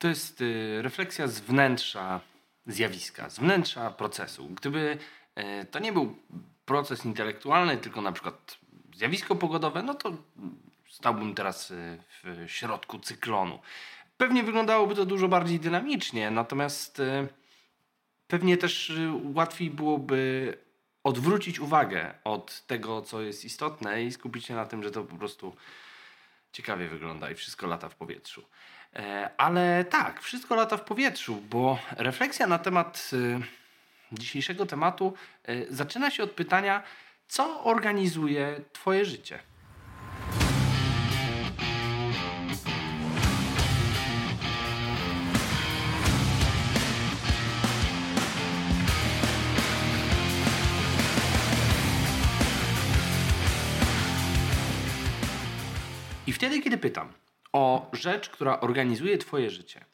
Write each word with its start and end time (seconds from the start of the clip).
to 0.00 0.08
jest 0.08 0.40
y, 0.40 0.82
refleksja 0.82 1.28
z 1.28 1.40
wnętrza 1.40 2.20
zjawiska, 2.66 3.30
z 3.30 3.38
wnętrza 3.38 3.90
procesu. 3.90 4.48
Gdyby 4.48 4.98
y, 5.38 5.66
to 5.70 5.78
nie 5.78 5.92
był 5.92 6.16
proces 6.64 7.04
intelektualny, 7.04 7.76
tylko 7.76 8.00
na 8.00 8.12
przykład 8.12 8.58
zjawisko 8.96 9.36
pogodowe, 9.36 9.82
no 9.82 9.94
to 9.94 10.12
stałbym 10.90 11.34
teraz 11.34 11.70
y, 11.70 11.98
w 12.24 12.44
środku 12.46 12.98
cyklonu. 12.98 13.58
Pewnie 14.16 14.42
wyglądałoby 14.42 14.94
to 14.94 15.04
dużo 15.04 15.28
bardziej 15.28 15.60
dynamicznie, 15.60 16.30
natomiast 16.30 17.02
pewnie 18.28 18.56
też 18.56 18.92
łatwiej 19.34 19.70
byłoby 19.70 20.54
odwrócić 21.04 21.60
uwagę 21.60 22.14
od 22.24 22.66
tego, 22.66 23.02
co 23.02 23.22
jest 23.22 23.44
istotne 23.44 24.04
i 24.04 24.12
skupić 24.12 24.46
się 24.46 24.54
na 24.54 24.66
tym, 24.66 24.82
że 24.82 24.90
to 24.90 25.04
po 25.04 25.16
prostu 25.16 25.56
ciekawie 26.52 26.88
wygląda 26.88 27.30
i 27.30 27.34
wszystko 27.34 27.66
lata 27.66 27.88
w 27.88 27.94
powietrzu. 27.94 28.44
E, 28.96 29.30
ale 29.36 29.84
tak, 29.84 30.20
wszystko 30.20 30.54
lata 30.54 30.76
w 30.76 30.84
powietrzu, 30.84 31.42
bo 31.50 31.78
refleksja 31.96 32.46
na 32.46 32.58
temat 32.58 33.10
y, 33.12 33.40
dzisiejszego 34.12 34.66
tematu 34.66 35.14
y, 35.48 35.66
zaczyna 35.70 36.10
się 36.10 36.22
od 36.22 36.30
pytania, 36.30 36.82
co 37.28 37.64
organizuje 37.64 38.60
Twoje 38.72 39.04
życie? 39.04 39.38
I 56.26 56.32
wtedy, 56.32 56.60
kiedy 56.60 56.78
pytam, 56.78 57.12
o 57.52 57.90
rzecz, 57.92 58.30
która 58.30 58.60
organizuje 58.60 59.18
Twoje 59.18 59.50
życie, 59.50 59.84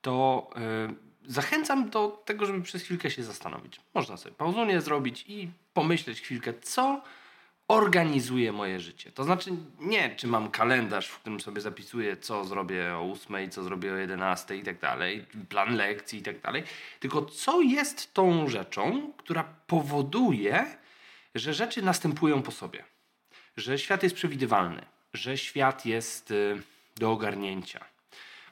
to 0.00 0.50
yy, 0.56 0.94
zachęcam 1.32 1.90
do 1.90 2.22
tego, 2.24 2.46
żeby 2.46 2.62
przez 2.62 2.82
chwilkę 2.82 3.10
się 3.10 3.22
zastanowić. 3.22 3.80
Można 3.94 4.16
sobie 4.16 4.34
pauzunię 4.34 4.80
zrobić 4.80 5.24
i 5.28 5.50
pomyśleć 5.74 6.20
chwilkę, 6.20 6.54
co 6.62 7.02
organizuje 7.68 8.52
moje 8.52 8.80
życie. 8.80 9.12
To 9.12 9.24
znaczy 9.24 9.50
nie, 9.80 10.16
czy 10.16 10.26
mam 10.26 10.50
kalendarz, 10.50 11.08
w 11.08 11.18
którym 11.18 11.40
sobie 11.40 11.60
zapisuję, 11.60 12.16
co 12.16 12.44
zrobię 12.44 12.94
o 12.94 13.12
8, 13.12 13.50
co 13.50 13.62
zrobię 13.62 13.92
o 13.92 13.96
11 13.96 14.56
i 14.56 14.62
tak 14.62 14.78
dalej, 14.78 15.24
plan 15.48 15.76
lekcji 15.76 16.18
i 16.18 16.22
tak 16.22 16.40
dalej, 16.40 16.62
tylko 17.00 17.24
co 17.24 17.60
jest 17.60 18.14
tą 18.14 18.48
rzeczą, 18.48 19.12
która 19.16 19.44
powoduje, 19.66 20.66
że 21.34 21.54
rzeczy 21.54 21.82
następują 21.82 22.42
po 22.42 22.50
sobie. 22.50 22.84
Że 23.56 23.78
świat 23.78 24.02
jest 24.02 24.14
przewidywalny, 24.14 24.82
że 25.12 25.38
świat 25.38 25.86
jest 25.86 26.30
y, 26.30 26.62
do 27.02 27.12
ogarnięcia. 27.12 27.84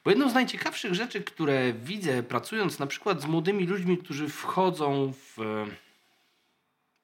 Bo 0.05 0.11
jedną 0.11 0.31
z 0.31 0.35
najciekawszych 0.35 0.95
rzeczy, 0.95 1.21
które 1.21 1.73
widzę 1.73 2.23
pracując 2.23 2.79
na 2.79 2.87
przykład 2.87 3.23
z 3.23 3.27
młodymi 3.27 3.67
ludźmi, 3.67 3.99
którzy 3.99 4.29
wchodzą 4.29 5.13
w 5.13 5.41
e, 5.41 5.67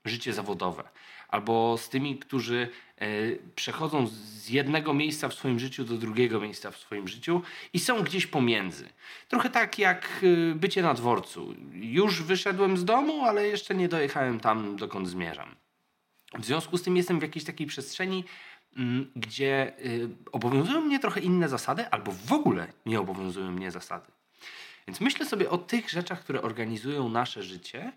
życie 0.05 0.33
zawodowe, 0.33 0.85
albo 1.29 1.79
z 1.79 1.89
tymi, 1.89 2.19
którzy 2.19 2.69
e, 2.97 3.07
przechodzą 3.55 4.07
z 4.07 4.49
jednego 4.49 4.95
miejsca 4.95 5.29
w 5.29 5.35
swoim 5.35 5.59
życiu 5.59 5.85
do 5.85 5.97
drugiego 5.97 6.41
miejsca 6.41 6.71
w 6.71 6.77
swoim 6.77 7.09
życiu 7.09 7.43
i 7.73 7.79
są 7.79 8.03
gdzieś 8.03 8.27
pomiędzy. 8.27 8.89
Trochę 9.29 9.51
tak 9.51 9.79
jak 9.79 10.09
e, 10.23 10.55
bycie 10.55 10.83
na 10.83 10.95
dworcu. 10.95 11.55
Już 11.73 12.23
wyszedłem 12.23 12.77
z 12.77 12.85
domu, 12.85 13.25
ale 13.25 13.49
jeszcze 13.49 13.75
nie 13.75 13.89
dojechałem 13.89 14.41
tam, 14.41 14.77
dokąd 14.77 15.09
zmierzam. 15.09 15.55
W 16.39 16.45
związku 16.45 16.79
z 16.79 16.83
tym 16.83 16.97
jestem 16.97 17.19
w 17.19 17.23
jakiejś 17.23 17.45
takiej 17.45 17.67
przestrzeni, 17.67 18.25
gdzie 19.17 19.73
y, 19.85 20.09
obowiązują 20.33 20.81
mnie 20.81 20.99
trochę 20.99 21.21
inne 21.21 21.49
zasady, 21.49 21.91
albo 21.91 22.13
w 22.13 22.33
ogóle 22.33 22.67
nie 22.87 23.01
obowiązują 23.01 23.51
mnie 23.51 23.71
zasady. 23.71 24.07
Więc 24.87 25.01
myślę 25.01 25.27
sobie 25.27 25.51
o 25.51 25.59
tych 25.59 25.91
rzeczach, 25.91 26.21
które 26.21 26.43
organizują 26.43 27.09
nasze 27.09 27.43
życie, 27.43 27.93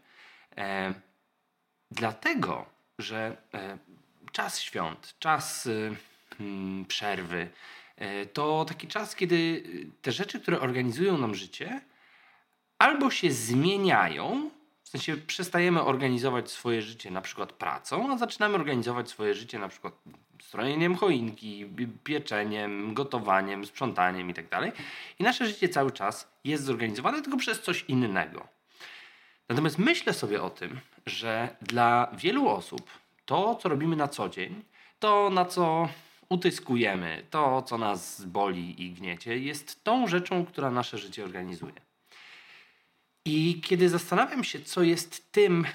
e, 0.58 0.94
dlatego, 1.92 2.66
że 3.00 3.38
e, 3.54 3.78
czas 4.32 4.62
świąt, 4.62 5.16
czas 5.20 5.66
y, 5.66 5.96
mm, 6.40 6.86
przerwy, 6.86 7.50
e, 7.96 8.26
to 8.26 8.66
taki 8.66 8.88
czas, 8.88 9.16
kiedy 9.16 9.64
te 10.02 10.12
rzeczy, 10.12 10.40
które 10.40 10.60
organizują 10.60 11.18
nam 11.18 11.36
życie, 11.36 11.82
albo 12.78 13.12
się 13.12 13.32
zmieniają, 13.32 14.50
w 14.84 14.90
sensie 14.90 15.18
przestajemy 15.18 15.84
organizować 15.84 16.52
swoje 16.52 16.82
życie 16.82 17.12
na 17.12 17.22
przykład 17.22 17.54
pracą, 17.54 18.12
a 18.14 18.18
zaczynamy 18.18 18.56
organizować 18.56 19.10
swoje 19.10 19.34
życie 19.34 19.60
na 19.60 19.68
przykład 19.68 19.94
strojeniem 20.42 20.96
choinki, 20.96 21.66
pieczeniem, 22.04 22.94
gotowaniem, 22.94 23.66
sprzątaniem 23.66 24.28
itd. 24.28 24.50
Tak 24.50 24.72
I 25.20 25.24
nasze 25.24 25.48
życie 25.48 25.70
cały 25.70 25.92
czas 25.92 26.32
jest 26.44 26.64
zorganizowane 26.64 27.22
tylko 27.22 27.38
przez 27.38 27.62
coś 27.62 27.86
innego. 27.88 28.48
Natomiast 29.50 29.78
myślę 29.78 30.14
sobie 30.14 30.42
o 30.42 30.50
tym, 30.50 30.80
że 31.06 31.56
dla 31.62 32.12
wielu 32.18 32.48
osób 32.48 32.90
to, 33.26 33.56
co 33.56 33.70
robimy 33.70 33.96
na 33.96 34.08
co 34.08 34.30
dzień, 34.30 34.64
to 35.00 35.30
na 35.30 35.46
co 35.46 35.90
utyskujemy, 36.30 37.26
to, 37.30 37.62
co 37.62 37.78
nas 37.78 38.26
boli 38.26 38.86
i 38.86 38.92
gniecie, 38.92 39.38
jest 39.38 39.84
tą 39.84 40.08
rzeczą, 40.08 40.46
która 40.46 40.72
nasze 40.72 40.98
życie 40.98 41.24
organizuje. 41.24 41.74
I 43.26 43.62
kiedy 43.66 43.90
zastanawiam 43.90 44.44
się, 44.44 44.60
co 44.60 44.84
jest 44.84 45.32
tym 45.32 45.66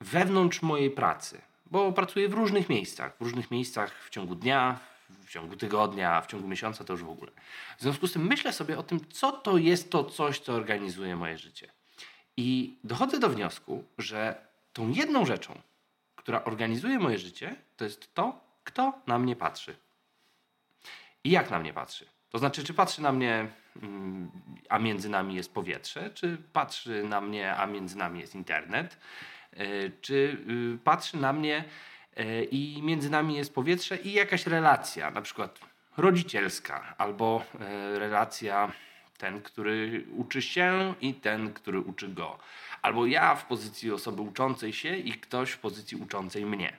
wewnątrz 0.00 0.62
mojej 0.62 0.90
pracy, 0.90 1.40
bo 1.72 1.92
pracuję 1.92 2.28
w 2.28 2.32
różnych 2.32 2.68
miejscach, 2.68 3.16
w 3.16 3.20
różnych 3.20 3.50
miejscach 3.50 4.04
w 4.04 4.10
ciągu 4.10 4.34
dnia, 4.34 4.80
w 5.26 5.30
ciągu 5.30 5.56
tygodnia, 5.56 6.20
w 6.20 6.26
ciągu 6.26 6.48
miesiąca 6.48 6.84
to 6.84 6.92
już 6.92 7.04
w 7.04 7.10
ogóle. 7.10 7.32
W 7.78 7.82
związku 7.82 8.06
z 8.06 8.12
tym 8.12 8.26
myślę 8.26 8.52
sobie 8.52 8.78
o 8.78 8.82
tym, 8.82 9.00
co 9.10 9.32
to 9.32 9.58
jest 9.58 9.90
to 9.90 10.04
coś, 10.04 10.40
co 10.40 10.52
organizuje 10.52 11.16
moje 11.16 11.38
życie. 11.38 11.72
I 12.36 12.76
dochodzę 12.84 13.18
do 13.18 13.28
wniosku, 13.28 13.84
że 13.98 14.46
tą 14.72 14.90
jedną 14.90 15.26
rzeczą, 15.26 15.58
która 16.16 16.44
organizuje 16.44 16.98
moje 16.98 17.18
życie, 17.18 17.56
to 17.76 17.84
jest 17.84 18.14
to, 18.14 18.40
kto 18.64 18.92
na 19.06 19.18
mnie 19.18 19.36
patrzy. 19.36 19.76
I 21.24 21.30
jak 21.30 21.50
na 21.50 21.58
mnie 21.58 21.72
patrzy. 21.72 22.06
To 22.30 22.38
znaczy, 22.38 22.64
czy 22.64 22.74
patrzy 22.74 23.02
na 23.02 23.12
mnie, 23.12 23.48
mm, 23.82 24.30
a 24.68 24.78
między 24.78 25.08
nami 25.08 25.34
jest 25.34 25.54
powietrze, 25.54 26.10
czy 26.10 26.38
patrzy 26.52 27.04
na 27.04 27.20
mnie, 27.20 27.56
a 27.56 27.66
między 27.66 27.98
nami 27.98 28.20
jest 28.20 28.34
internet, 28.34 28.96
czy 30.00 30.36
y, 30.74 30.78
patrzy 30.84 31.16
na 31.16 31.32
mnie 31.32 31.64
e, 32.16 32.44
i 32.44 32.82
między 32.82 33.10
nami 33.10 33.36
jest 33.36 33.54
powietrze 33.54 33.96
i 33.96 34.12
jakaś 34.12 34.46
relacja, 34.46 35.10
na 35.10 35.22
przykład 35.22 35.60
rodzicielska 35.96 36.94
albo 36.98 37.44
e, 37.60 37.98
relacja 37.98 38.72
ten, 39.18 39.42
który 39.42 40.04
uczy 40.16 40.42
się 40.42 40.94
i 41.00 41.14
ten, 41.14 41.52
który 41.52 41.80
uczy 41.80 42.08
go. 42.08 42.38
Albo 42.82 43.06
ja 43.06 43.34
w 43.34 43.46
pozycji 43.46 43.92
osoby 43.92 44.22
uczącej 44.22 44.72
się 44.72 44.96
i 44.96 45.12
ktoś 45.12 45.50
w 45.50 45.58
pozycji 45.58 45.96
uczącej 45.96 46.46
mnie. 46.46 46.76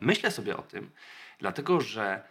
Myślę 0.00 0.30
sobie 0.30 0.56
o 0.56 0.62
tym, 0.62 0.90
dlatego 1.38 1.80
że 1.80 2.22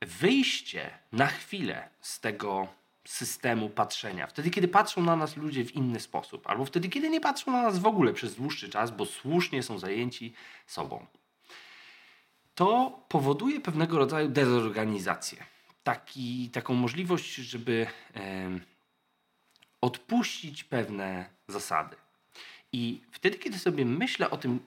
wyjście 0.00 0.90
na 1.12 1.26
chwilę 1.26 1.88
z 2.00 2.20
tego 2.20 2.68
systemu 3.06 3.70
patrzenia. 3.70 4.26
Wtedy, 4.26 4.50
kiedy 4.50 4.68
patrzą 4.68 5.02
na 5.02 5.16
nas 5.16 5.36
ludzie 5.36 5.64
w 5.64 5.74
inny 5.74 6.00
sposób, 6.00 6.46
albo 6.46 6.64
wtedy, 6.64 6.88
kiedy 6.88 7.10
nie 7.10 7.20
patrzą 7.20 7.52
na 7.52 7.62
nas 7.62 7.78
w 7.78 7.86
ogóle 7.86 8.12
przez 8.12 8.34
dłuższy 8.34 8.68
czas, 8.68 8.90
bo 8.90 9.06
słusznie 9.06 9.62
są 9.62 9.78
zajęci 9.78 10.34
sobą. 10.66 11.06
To 12.54 13.00
powoduje 13.08 13.60
pewnego 13.60 13.98
rodzaju 13.98 14.28
dezorganizację. 14.28 15.44
Taki, 15.82 16.50
taką 16.50 16.74
możliwość, 16.74 17.34
żeby 17.34 17.86
e, 18.16 18.50
odpuścić 19.80 20.64
pewne 20.64 21.30
zasady. 21.48 21.96
I 22.72 23.02
wtedy, 23.10 23.38
kiedy 23.38 23.58
sobie 23.58 23.84
myślę 23.84 24.30
o 24.30 24.36
tym, 24.36 24.60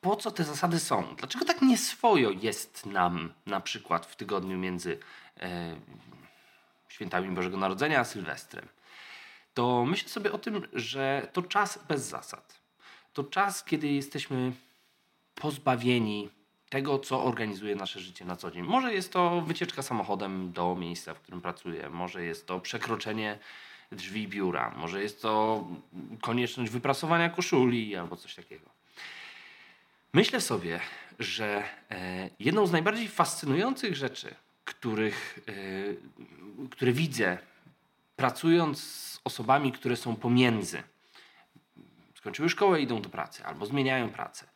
po 0.00 0.16
co 0.16 0.30
te 0.30 0.44
zasady 0.44 0.80
są, 0.80 1.14
dlaczego 1.18 1.44
tak 1.44 1.62
nieswojo 1.62 2.30
jest 2.30 2.86
nam 2.86 3.32
na 3.46 3.60
przykład 3.60 4.06
w 4.06 4.16
tygodniu 4.16 4.58
między 4.58 4.98
e, 5.40 5.76
świętami 6.92 7.34
Bożego 7.34 7.56
Narodzenia, 7.56 8.04
Sylwestrem, 8.04 8.68
to 9.54 9.84
myślę 9.84 10.08
sobie 10.08 10.32
o 10.32 10.38
tym, 10.38 10.62
że 10.72 11.28
to 11.32 11.42
czas 11.42 11.78
bez 11.88 12.02
zasad. 12.08 12.60
To 13.12 13.24
czas, 13.24 13.64
kiedy 13.64 13.88
jesteśmy 13.88 14.52
pozbawieni 15.34 16.30
tego, 16.68 16.98
co 16.98 17.24
organizuje 17.24 17.76
nasze 17.76 18.00
życie 18.00 18.24
na 18.24 18.36
co 18.36 18.50
dzień. 18.50 18.62
Może 18.62 18.94
jest 18.94 19.12
to 19.12 19.40
wycieczka 19.40 19.82
samochodem 19.82 20.52
do 20.52 20.76
miejsca, 20.76 21.14
w 21.14 21.20
którym 21.20 21.40
pracuję, 21.40 21.90
może 21.90 22.24
jest 22.24 22.46
to 22.46 22.60
przekroczenie 22.60 23.38
drzwi 23.92 24.28
biura, 24.28 24.74
może 24.76 25.02
jest 25.02 25.22
to 25.22 25.64
konieczność 26.20 26.72
wyprasowania 26.72 27.30
koszuli 27.30 27.96
albo 27.96 28.16
coś 28.16 28.34
takiego. 28.34 28.70
Myślę 30.12 30.40
sobie, 30.40 30.80
że 31.18 31.62
e, 31.90 32.30
jedną 32.40 32.66
z 32.66 32.72
najbardziej 32.72 33.08
fascynujących 33.08 33.96
rzeczy, 33.96 34.34
których, 34.74 35.38
e, 35.48 36.68
które 36.70 36.92
widzę 36.92 37.38
pracując 38.16 38.82
z 38.82 39.20
osobami, 39.24 39.72
które 39.72 39.96
są 39.96 40.16
pomiędzy. 40.16 40.82
Skończyły 42.14 42.48
szkołę, 42.48 42.80
idą 42.80 43.02
do 43.02 43.08
pracy 43.08 43.44
albo 43.44 43.66
zmieniają 43.66 44.10
pracę. 44.10 44.46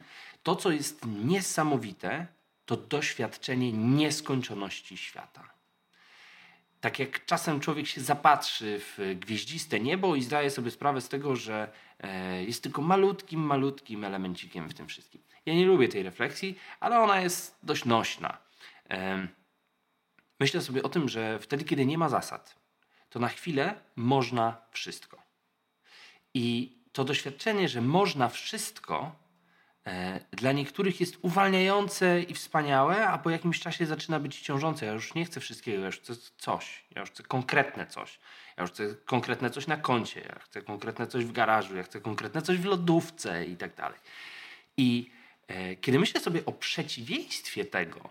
To, 0.43 0.57
co 0.57 0.71
jest 0.71 1.07
niesamowite, 1.25 2.27
to 2.67 2.77
doświadczenie 2.77 3.73
nieskończoności 3.73 4.97
świata. 4.97 5.57
tak 6.81 6.99
jak 6.99 7.25
czasem 7.25 7.61
człowiek 7.61 7.87
się 7.87 8.01
zapatrzy 8.01 8.81
w 8.81 9.15
gwieździste 9.21 9.81
niebo 9.81 10.17
i 10.17 10.23
zdaje 10.23 10.51
sobie 10.51 10.71
sprawę 10.71 11.01
z 11.01 11.09
tego, 11.09 11.37
że 11.37 11.73
e, 12.01 12.45
jest 12.45 12.63
tylko 12.63 12.83
malutkim, 12.83 13.41
malutkim 13.41 14.05
elemencikiem 14.05 14.69
w 14.69 14.75
tym 14.75 14.87
wszystkim. 14.87 15.23
Ja 15.47 15.55
nie 15.55 15.67
lubię 15.67 15.89
tej 15.89 16.03
refleksji, 16.03 16.59
ale 16.81 17.01
ona 17.01 17.21
jest 17.21 17.59
dość 17.63 17.85
nośna. 17.85 18.39
Myślę 20.41 20.61
sobie 20.61 20.83
o 20.83 20.89
tym, 20.89 21.09
że 21.09 21.39
wtedy, 21.39 21.65
kiedy 21.65 21.87
nie 21.87 21.99
ma 21.99 22.09
zasad, 22.09 22.57
to 23.11 23.19
na 23.19 23.29
chwilę 23.29 23.75
można 23.97 24.57
wszystko. 24.71 25.23
I 26.35 26.77
to 26.93 27.05
doświadczenie, 27.05 27.69
że 27.69 27.81
można 27.81 28.29
wszystko, 28.29 29.17
e, 29.87 30.21
dla 30.33 30.53
niektórych 30.53 31.01
jest 31.01 31.19
uwalniające 31.23 32.23
i 32.23 32.35
wspaniałe, 32.35 33.09
a 33.09 33.19
po 33.19 33.31
jakimś 33.31 33.61
czasie 33.61 33.87
zaczyna 33.87 34.21
być 34.21 34.41
ciążące. 34.41 34.87
Ja 34.87 34.93
już 34.93 35.15
nie 35.15 35.25
chcę 35.25 35.41
wszystkiego, 35.41 35.81
ja 35.81 35.87
już 35.87 36.01
chcę 36.01 36.15
coś, 36.39 36.85
ja 36.95 37.01
już 37.01 37.11
chcę 37.11 37.23
konkretne 37.23 37.87
coś. 37.87 38.19
Ja 38.57 38.63
już 38.63 38.71
chcę 38.71 38.95
konkretne 38.95 39.51
coś 39.51 39.67
na 39.67 39.77
koncie, 39.77 40.21
ja 40.21 40.39
chcę 40.39 40.63
konkretne 40.63 41.07
coś 41.07 41.25
w 41.25 41.33
garażu, 41.33 41.77
ja 41.77 41.83
chcę 41.83 42.01
konkretne 42.01 42.43
coś 42.43 42.59
w 42.59 42.65
lodówce 42.65 43.45
i 43.45 43.57
tak 43.57 43.75
dalej. 43.75 43.99
I 44.77 45.11
e, 45.49 45.77
kiedy 45.77 45.99
myślę 45.99 46.21
sobie 46.21 46.45
o 46.45 46.53
przeciwieństwie 46.53 47.65
tego, 47.65 48.11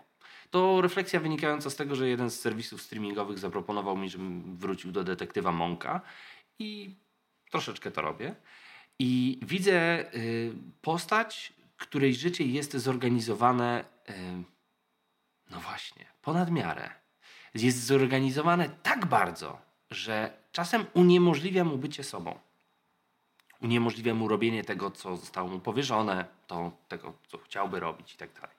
to 0.50 0.80
refleksja 0.80 1.20
wynikająca 1.20 1.70
z 1.70 1.76
tego, 1.76 1.96
że 1.96 2.08
jeden 2.08 2.30
z 2.30 2.40
serwisów 2.40 2.82
streamingowych 2.82 3.38
zaproponował 3.38 3.96
mi, 3.96 4.10
żebym 4.10 4.56
wrócił 4.56 4.92
do 4.92 5.04
detektywa 5.04 5.52
Monka 5.52 6.00
i 6.58 6.96
troszeczkę 7.50 7.90
to 7.90 8.02
robię. 8.02 8.34
I 8.98 9.38
widzę 9.42 10.04
y, 10.14 10.52
postać, 10.82 11.52
której 11.76 12.14
życie 12.14 12.44
jest 12.44 12.76
zorganizowane, 12.76 13.84
y, 14.10 14.12
no 15.50 15.60
właśnie, 15.60 16.06
ponad 16.22 16.50
miarę. 16.50 16.90
Jest 17.54 17.84
zorganizowane 17.84 18.68
tak 18.82 19.06
bardzo, 19.06 19.58
że 19.90 20.38
czasem 20.52 20.86
uniemożliwia 20.94 21.64
mu 21.64 21.78
bycie 21.78 22.04
sobą. 22.04 22.38
Uniemożliwia 23.60 24.14
mu 24.14 24.28
robienie 24.28 24.64
tego, 24.64 24.90
co 24.90 25.16
zostało 25.16 25.48
mu 25.48 25.60
powierzone, 25.60 26.24
to, 26.46 26.72
tego, 26.88 27.12
co 27.28 27.38
chciałby 27.38 27.80
robić 27.80 28.14
i 28.14 28.16
tak 28.16 28.32
dalej. 28.32 28.55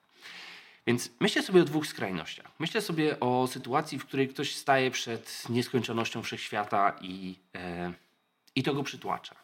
Więc 0.88 1.10
myślę 1.20 1.42
sobie 1.42 1.62
o 1.62 1.64
dwóch 1.64 1.86
skrajnościach. 1.86 2.50
Myślę 2.58 2.80
sobie 2.80 3.20
o 3.20 3.46
sytuacji, 3.46 3.98
w 3.98 4.06
której 4.06 4.28
ktoś 4.28 4.54
staje 4.54 4.90
przed 4.90 5.48
nieskończonością 5.48 6.22
wszechświata 6.22 6.96
i, 7.00 7.36
e, 7.54 7.92
i 8.54 8.62
to 8.62 8.74
go 8.74 8.82
przytłacza. 8.82 9.34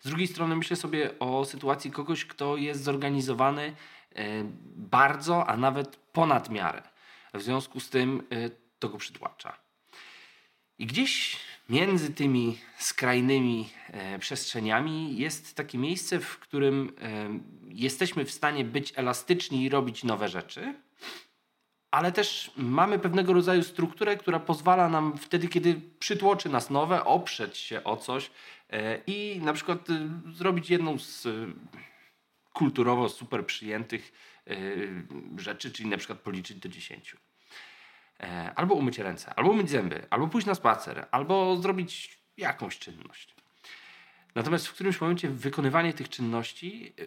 Z 0.00 0.08
drugiej 0.08 0.26
strony 0.26 0.56
myślę 0.56 0.76
sobie 0.76 1.18
o 1.18 1.44
sytuacji 1.44 1.90
kogoś, 1.90 2.24
kto 2.24 2.56
jest 2.56 2.82
zorganizowany 2.82 3.74
e, 4.14 4.24
bardzo, 4.76 5.46
a 5.46 5.56
nawet 5.56 5.96
ponad 5.96 6.50
miarę. 6.50 6.82
W 7.34 7.42
związku 7.42 7.80
z 7.80 7.90
tym 7.90 8.22
e, 8.30 8.50
to 8.78 8.88
go 8.88 8.98
przytłacza. 8.98 9.56
I 10.78 10.86
gdzieś 10.86 11.36
między 11.68 12.14
tymi 12.14 12.58
skrajnymi 12.78 13.70
e, 13.86 14.18
przestrzeniami 14.18 15.16
jest 15.16 15.54
takie 15.54 15.78
miejsce, 15.78 16.20
w 16.20 16.38
którym 16.38 16.92
e, 17.00 17.28
jesteśmy 17.68 18.24
w 18.24 18.30
stanie 18.30 18.64
być 18.64 18.92
elastyczni 18.96 19.64
i 19.64 19.68
robić 19.68 20.04
nowe 20.04 20.28
rzeczy, 20.28 20.74
ale 21.90 22.12
też 22.12 22.50
mamy 22.56 22.98
pewnego 22.98 23.32
rodzaju 23.32 23.62
strukturę, 23.62 24.16
która 24.16 24.40
pozwala 24.40 24.88
nam 24.88 25.18
wtedy, 25.18 25.48
kiedy 25.48 25.80
przytłoczy 25.98 26.48
nas 26.48 26.70
nowe, 26.70 27.04
oprzeć 27.04 27.56
się 27.56 27.84
o 27.84 27.96
coś 27.96 28.30
e, 28.70 29.00
i 29.06 29.40
na 29.42 29.52
przykład 29.52 29.88
zrobić 30.32 30.70
jedną 30.70 30.98
z 30.98 31.28
kulturowo 32.52 33.08
super 33.08 33.46
przyjętych 33.46 34.12
rzeczy, 35.36 35.72
czyli 35.72 35.88
na 35.88 35.96
przykład 35.96 36.18
policzyć 36.18 36.58
do 36.58 36.68
10 36.68 37.16
albo 38.56 38.74
umyć 38.74 38.98
ręce, 38.98 39.34
albo 39.34 39.50
umyć 39.50 39.70
zęby, 39.70 40.06
albo 40.10 40.28
pójść 40.28 40.46
na 40.46 40.54
spacer, 40.54 41.06
albo 41.10 41.56
zrobić 41.56 42.18
jakąś 42.36 42.78
czynność. 42.78 43.34
Natomiast 44.34 44.66
w 44.66 44.72
którymś 44.72 45.00
momencie 45.00 45.28
wykonywanie 45.28 45.92
tych 45.92 46.08
czynności 46.08 46.92
e, 47.00 47.04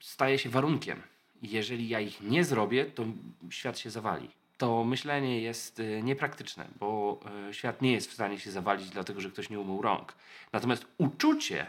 staje 0.00 0.38
się 0.38 0.50
warunkiem. 0.50 1.02
Jeżeli 1.42 1.88
ja 1.88 2.00
ich 2.00 2.20
nie 2.20 2.44
zrobię, 2.44 2.84
to 2.84 3.04
świat 3.50 3.78
się 3.78 3.90
zawali. 3.90 4.30
To 4.58 4.84
myślenie 4.84 5.40
jest 5.40 5.80
e, 5.80 6.02
niepraktyczne, 6.02 6.68
bo 6.80 7.20
świat 7.52 7.82
nie 7.82 7.92
jest 7.92 8.10
w 8.10 8.14
stanie 8.14 8.38
się 8.38 8.50
zawalić, 8.50 8.90
dlatego 8.90 9.20
że 9.20 9.30
ktoś 9.30 9.50
nie 9.50 9.60
umył 9.60 9.82
rąk. 9.82 10.14
Natomiast 10.52 10.86
uczucie 10.98 11.66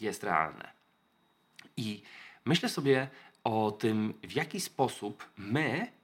jest 0.00 0.24
realne. 0.24 0.72
I 1.76 2.02
myślę 2.44 2.68
sobie 2.68 3.08
o 3.44 3.70
tym, 3.70 4.14
w 4.22 4.32
jaki 4.32 4.60
sposób 4.60 5.28
my 5.36 5.99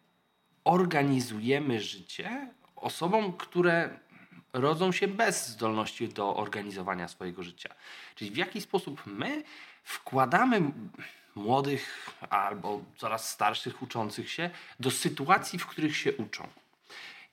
organizujemy 0.66 1.80
życie 1.80 2.48
osobom, 2.76 3.32
które 3.32 3.98
rodzą 4.52 4.92
się 4.92 5.08
bez 5.08 5.48
zdolności 5.48 6.08
do 6.08 6.36
organizowania 6.36 7.08
swojego 7.08 7.42
życia. 7.42 7.74
Czyli 8.14 8.30
w 8.30 8.36
jaki 8.36 8.60
sposób 8.60 9.02
my 9.06 9.42
wkładamy 9.82 10.60
młodych 11.34 12.10
albo 12.30 12.84
coraz 12.96 13.30
starszych 13.30 13.82
uczących 13.82 14.30
się 14.30 14.50
do 14.80 14.90
sytuacji, 14.90 15.58
w 15.58 15.66
których 15.66 15.96
się 15.96 16.12
uczą. 16.12 16.48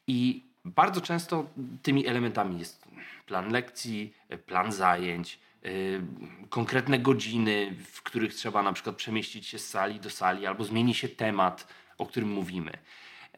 I 0.08 0.44
bardzo 0.66 1.02
często 1.02 1.46
tymi 1.82 2.08
elementami 2.08 2.60
jest 2.60 2.88
plan 3.26 3.52
lekcji, 3.52 4.14
plan 4.46 4.72
zajęć, 4.72 5.40
yy, 5.64 6.02
konkretne 6.50 7.00
godziny, 7.00 7.76
w 7.92 8.02
których 8.02 8.34
trzeba 8.34 8.64
na 8.64 8.74
przykład 8.74 8.96
przemieścić 8.96 9.48
się 9.48 9.60
z 9.60 9.70
sali 9.70 10.00
do 10.00 10.10
sali 10.10 10.46
albo 10.46 10.64
zmieni 10.64 10.94
się 10.94 11.10
temat, 11.10 11.68
o 11.98 12.06
którym 12.06 12.30
mówimy. 12.30 12.72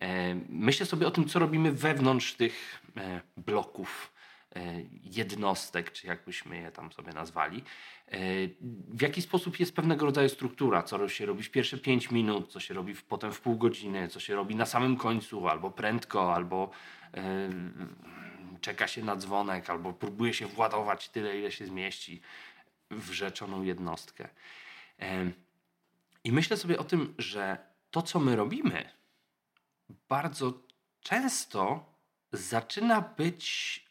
E, 0.01 0.35
myślę 0.49 0.85
sobie 0.85 1.07
o 1.07 1.11
tym, 1.11 1.27
co 1.27 1.39
robimy 1.39 1.71
wewnątrz 1.71 2.33
tych 2.33 2.81
e, 2.97 3.21
bloków, 3.37 4.13
e, 4.55 4.81
jednostek, 5.03 5.91
czy 5.91 6.07
jakbyśmy 6.07 6.57
je 6.57 6.71
tam 6.71 6.91
sobie 6.91 7.13
nazwali. 7.13 7.63
W 8.87 9.01
jaki 9.01 9.21
sposób 9.21 9.59
jest 9.59 9.75
pewnego 9.75 10.05
rodzaju 10.05 10.29
struktura, 10.29 10.83
co 10.83 11.09
się 11.09 11.25
robi 11.25 11.43
w 11.43 11.51
pierwsze 11.51 11.77
5 11.77 12.11
minut, 12.11 12.51
co 12.51 12.59
się 12.59 12.73
robi 12.73 12.93
w, 12.93 13.03
potem 13.03 13.31
w 13.31 13.41
pół 13.41 13.57
godziny, 13.57 14.07
co 14.07 14.19
się 14.19 14.35
robi 14.35 14.55
na 14.55 14.65
samym 14.65 14.97
końcu, 14.97 15.47
albo 15.47 15.71
prędko, 15.71 16.35
albo 16.35 16.71
czeka 18.61 18.87
się 18.87 19.03
na 19.03 19.15
dzwonek, 19.15 19.69
albo 19.69 19.93
próbuje 19.93 20.33
się 20.33 20.47
władować 20.47 21.09
tyle, 21.09 21.39
ile 21.39 21.51
się 21.51 21.65
zmieści 21.65 22.21
w 22.91 23.11
rzeczoną 23.11 23.63
jednostkę. 23.63 24.29
I 26.23 26.31
myślę 26.31 26.57
sobie 26.57 26.79
o 26.79 26.83
tym, 26.83 27.13
że 27.17 27.57
to, 27.91 28.01
co 28.01 28.19
my 28.19 28.35
robimy, 28.35 28.85
bardzo 30.09 30.53
często 31.01 31.85
zaczyna 32.31 33.01
być 33.01 33.85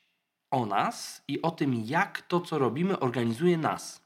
o 0.50 0.66
nas 0.66 1.24
i 1.28 1.42
o 1.42 1.50
tym, 1.50 1.74
jak 1.84 2.22
to, 2.22 2.40
co 2.40 2.58
robimy, 2.58 3.00
organizuje 3.00 3.58
nas. 3.58 4.04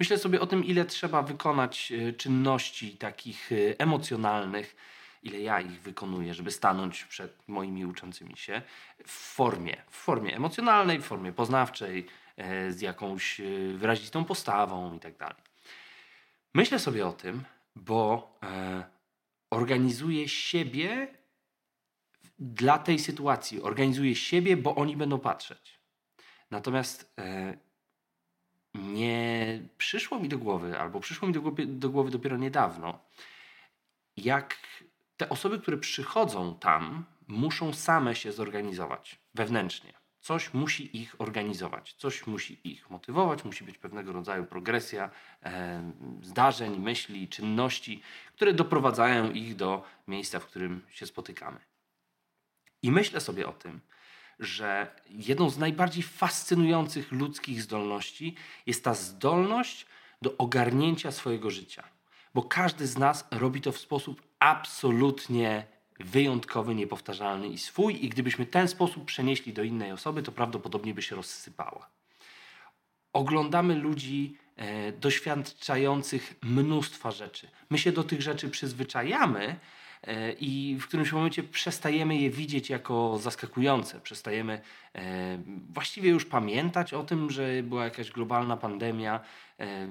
Myślę 0.00 0.18
sobie 0.18 0.40
o 0.40 0.46
tym, 0.46 0.64
ile 0.64 0.84
trzeba 0.84 1.22
wykonać 1.22 1.92
e, 1.92 2.12
czynności 2.12 2.96
takich 2.96 3.52
e, 3.52 3.56
emocjonalnych, 3.78 4.76
ile 5.22 5.40
ja 5.40 5.60
ich 5.60 5.80
wykonuję, 5.80 6.34
żeby 6.34 6.50
stanąć 6.50 7.04
przed 7.04 7.48
moimi 7.48 7.86
uczącymi 7.86 8.36
się 8.36 8.62
w 9.06 9.10
formie, 9.10 9.76
w 9.90 9.96
formie 9.96 10.36
emocjonalnej, 10.36 10.98
w 10.98 11.04
formie 11.04 11.32
poznawczej, 11.32 12.06
e, 12.36 12.72
z 12.72 12.80
jakąś 12.80 13.40
wyrazistą 13.74 14.24
postawą 14.24 14.96
i 14.96 15.00
tak. 15.00 15.36
Myślę 16.54 16.78
sobie 16.78 17.06
o 17.06 17.12
tym, 17.12 17.44
bo 17.76 18.38
organizuję 19.50 20.28
siebie 20.28 21.19
dla 22.40 22.78
tej 22.78 22.98
sytuacji. 22.98 23.62
Organizuję 23.62 24.14
siebie, 24.14 24.56
bo 24.56 24.74
oni 24.74 24.96
będą 24.96 25.18
patrzeć. 25.18 25.80
Natomiast 26.50 27.12
e, 27.18 27.58
nie 28.74 29.60
przyszło 29.78 30.18
mi 30.18 30.28
do 30.28 30.38
głowy, 30.38 30.78
albo 30.78 31.00
przyszło 31.00 31.28
mi 31.28 31.34
do 31.34 31.40
głowy, 31.40 31.66
do 31.66 31.90
głowy 31.90 32.10
dopiero 32.10 32.36
niedawno, 32.36 32.98
jak 34.16 34.56
te 35.16 35.28
osoby, 35.28 35.58
które 35.58 35.78
przychodzą 35.78 36.58
tam, 36.58 37.04
muszą 37.28 37.72
same 37.72 38.14
się 38.14 38.32
zorganizować 38.32 39.20
wewnętrznie. 39.34 39.92
Coś 40.20 40.54
musi 40.54 40.96
ich 41.02 41.20
organizować, 41.20 41.92
coś 41.92 42.26
musi 42.26 42.68
ich 42.68 42.90
motywować, 42.90 43.44
musi 43.44 43.64
być 43.64 43.78
pewnego 43.78 44.12
rodzaju 44.12 44.44
progresja 44.44 45.10
e, 45.42 45.92
zdarzeń, 46.22 46.78
myśli, 46.78 47.28
czynności, 47.28 48.02
które 48.34 48.52
doprowadzają 48.52 49.30
ich 49.30 49.56
do 49.56 49.84
miejsca, 50.08 50.40
w 50.40 50.46
którym 50.46 50.86
się 50.90 51.06
spotykamy. 51.06 51.69
I 52.82 52.90
myślę 52.92 53.20
sobie 53.20 53.48
o 53.48 53.52
tym, 53.52 53.80
że 54.38 54.94
jedną 55.08 55.50
z 55.50 55.58
najbardziej 55.58 56.02
fascynujących 56.02 57.12
ludzkich 57.12 57.62
zdolności 57.62 58.34
jest 58.66 58.84
ta 58.84 58.94
zdolność 58.94 59.86
do 60.22 60.36
ogarnięcia 60.36 61.12
swojego 61.12 61.50
życia. 61.50 61.84
Bo 62.34 62.42
każdy 62.42 62.86
z 62.86 62.98
nas 62.98 63.28
robi 63.30 63.60
to 63.60 63.72
w 63.72 63.78
sposób 63.78 64.22
absolutnie 64.38 65.66
wyjątkowy, 66.00 66.74
niepowtarzalny 66.74 67.48
i 67.48 67.58
swój, 67.58 68.04
i 68.04 68.08
gdybyśmy 68.08 68.46
ten 68.46 68.68
sposób 68.68 69.04
przenieśli 69.04 69.52
do 69.52 69.62
innej 69.62 69.92
osoby, 69.92 70.22
to 70.22 70.32
prawdopodobnie 70.32 70.94
by 70.94 71.02
się 71.02 71.16
rozsypała. 71.16 71.88
Oglądamy 73.12 73.74
ludzi 73.74 74.36
e, 74.56 74.92
doświadczających 74.92 76.34
mnóstwa 76.42 77.10
rzeczy. 77.10 77.48
My 77.70 77.78
się 77.78 77.92
do 77.92 78.04
tych 78.04 78.22
rzeczy 78.22 78.50
przyzwyczajamy, 78.50 79.56
i 80.40 80.76
w 80.80 80.86
którymś 80.86 81.12
momencie 81.12 81.42
przestajemy 81.42 82.16
je 82.16 82.30
widzieć 82.30 82.70
jako 82.70 83.18
zaskakujące, 83.18 84.00
przestajemy 84.00 84.60
e, 84.94 85.38
właściwie 85.72 86.10
już 86.10 86.24
pamiętać 86.24 86.94
o 86.94 87.02
tym, 87.02 87.30
że 87.30 87.62
była 87.62 87.84
jakaś 87.84 88.10
globalna 88.10 88.56
pandemia, 88.56 89.20
e, 89.60 89.88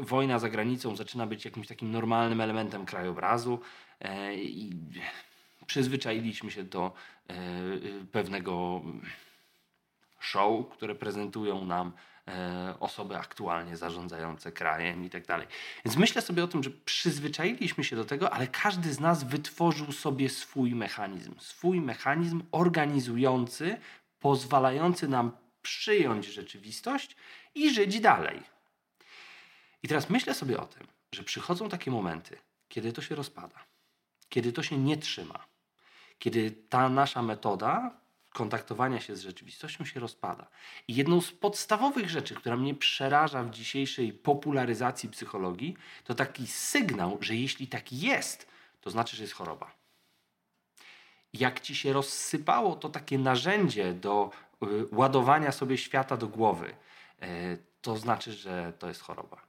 wojna 0.00 0.38
za 0.38 0.48
granicą 0.48 0.96
zaczyna 0.96 1.26
być 1.26 1.44
jakimś 1.44 1.66
takim 1.66 1.90
normalnym 1.90 2.40
elementem 2.40 2.86
krajobrazu 2.86 3.60
i 4.36 4.70
przyzwyczailiśmy 5.66 6.50
się 6.50 6.64
do 6.64 6.92
pewnego 8.12 8.82
show, 10.20 10.68
które 10.68 10.94
prezentują 10.94 11.64
nam 11.64 11.92
E, 11.92 12.13
osoby 12.80 13.16
aktualnie 13.16 13.76
zarządzające 13.76 14.52
krajem 14.52 15.04
i 15.04 15.10
tak 15.10 15.26
dalej. 15.26 15.46
Więc 15.84 15.96
myślę 15.96 16.22
sobie 16.22 16.44
o 16.44 16.48
tym, 16.48 16.62
że 16.62 16.70
przyzwyczailiśmy 16.70 17.84
się 17.84 17.96
do 17.96 18.04
tego, 18.04 18.32
ale 18.32 18.46
każdy 18.46 18.92
z 18.92 19.00
nas 19.00 19.24
wytworzył 19.24 19.92
sobie 19.92 20.28
swój 20.28 20.74
mechanizm, 20.74 21.34
swój 21.38 21.80
mechanizm 21.80 22.42
organizujący, 22.52 23.80
pozwalający 24.20 25.08
nam 25.08 25.32
przyjąć 25.62 26.26
rzeczywistość 26.26 27.16
i 27.54 27.74
żyć 27.74 28.00
dalej. 28.00 28.42
I 29.82 29.88
teraz 29.88 30.10
myślę 30.10 30.34
sobie 30.34 30.60
o 30.60 30.66
tym, 30.66 30.86
że 31.12 31.22
przychodzą 31.22 31.68
takie 31.68 31.90
momenty, 31.90 32.38
kiedy 32.68 32.92
to 32.92 33.02
się 33.02 33.14
rozpada, 33.14 33.64
kiedy 34.28 34.52
to 34.52 34.62
się 34.62 34.78
nie 34.78 34.96
trzyma, 34.96 35.46
kiedy 36.18 36.50
ta 36.50 36.88
nasza 36.88 37.22
metoda 37.22 38.03
kontaktowania 38.34 39.00
się 39.00 39.16
z 39.16 39.22
rzeczywistością 39.22 39.84
się 39.84 40.00
rozpada. 40.00 40.46
I 40.88 40.94
jedną 40.94 41.20
z 41.20 41.30
podstawowych 41.30 42.10
rzeczy, 42.10 42.34
która 42.34 42.56
mnie 42.56 42.74
przeraża 42.74 43.44
w 43.44 43.50
dzisiejszej 43.50 44.12
popularyzacji 44.12 45.08
psychologii, 45.08 45.76
to 46.04 46.14
taki 46.14 46.46
sygnał, 46.46 47.18
że 47.20 47.34
jeśli 47.36 47.66
tak 47.66 47.92
jest, 47.92 48.46
to 48.80 48.90
znaczy, 48.90 49.16
że 49.16 49.22
jest 49.22 49.34
choroba. 49.34 49.70
Jak 51.32 51.60
ci 51.60 51.74
się 51.74 51.92
rozsypało 51.92 52.76
to 52.76 52.88
takie 52.88 53.18
narzędzie 53.18 53.92
do 53.92 54.30
y, 54.62 54.66
ładowania 54.92 55.52
sobie 55.52 55.78
świata 55.78 56.16
do 56.16 56.28
głowy, 56.28 56.74
y, 57.22 57.58
to 57.82 57.96
znaczy, 57.96 58.32
że 58.32 58.72
to 58.78 58.88
jest 58.88 59.00
choroba. 59.00 59.40